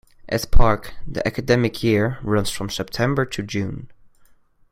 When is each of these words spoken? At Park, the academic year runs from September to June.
At 0.27 0.49
Park, 0.49 0.95
the 1.05 1.21
academic 1.27 1.83
year 1.83 2.17
runs 2.23 2.49
from 2.49 2.71
September 2.71 3.23
to 3.23 3.43
June. 3.43 3.91